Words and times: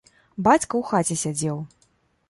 Бацька 0.47 0.73
ў 0.79 0.89
хаце 0.93 1.15
сядзеў. 1.25 1.57